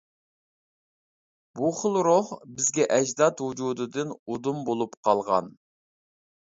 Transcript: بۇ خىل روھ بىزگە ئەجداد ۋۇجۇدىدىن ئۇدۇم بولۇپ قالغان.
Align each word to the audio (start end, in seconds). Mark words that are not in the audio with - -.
بۇ 1.59 1.69
خىل 1.81 2.01
روھ 2.09 2.33
بىزگە 2.57 2.89
ئەجداد 2.97 3.47
ۋۇجۇدىدىن 3.47 4.19
ئۇدۇم 4.19 4.69
بولۇپ 4.73 5.03
قالغان. 5.07 5.57